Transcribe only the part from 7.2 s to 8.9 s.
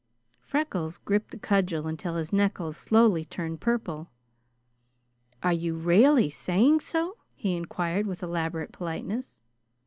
he inquired with elaborate